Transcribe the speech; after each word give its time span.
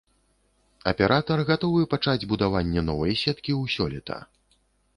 Аператар 0.91 1.43
гатовы 1.49 1.81
пачаць 1.93 2.27
будаванне 2.33 2.81
новай 2.89 3.13
сеткі 3.23 3.51
ў 3.61 3.77
сёлета. 3.77 4.17